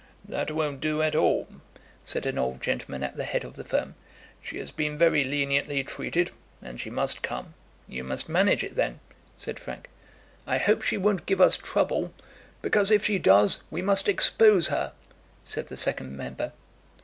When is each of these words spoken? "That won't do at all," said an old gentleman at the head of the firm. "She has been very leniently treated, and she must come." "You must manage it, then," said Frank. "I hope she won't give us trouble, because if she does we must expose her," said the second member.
"That 0.27 0.49
won't 0.49 0.81
do 0.81 1.03
at 1.03 1.15
all," 1.15 1.47
said 2.05 2.25
an 2.25 2.39
old 2.39 2.59
gentleman 2.59 3.03
at 3.03 3.17
the 3.17 3.23
head 3.23 3.43
of 3.43 3.53
the 3.53 3.63
firm. 3.63 3.93
"She 4.41 4.57
has 4.57 4.71
been 4.71 4.97
very 4.97 5.23
leniently 5.23 5.83
treated, 5.83 6.31
and 6.59 6.79
she 6.79 6.89
must 6.89 7.21
come." 7.21 7.53
"You 7.87 8.03
must 8.03 8.27
manage 8.27 8.63
it, 8.63 8.73
then," 8.73 8.99
said 9.37 9.59
Frank. 9.59 9.89
"I 10.47 10.57
hope 10.57 10.81
she 10.81 10.97
won't 10.97 11.27
give 11.27 11.39
us 11.39 11.55
trouble, 11.55 12.15
because 12.63 12.89
if 12.89 13.05
she 13.05 13.19
does 13.19 13.61
we 13.69 13.83
must 13.83 14.07
expose 14.07 14.69
her," 14.69 14.93
said 15.45 15.67
the 15.67 15.77
second 15.77 16.17
member. 16.17 16.51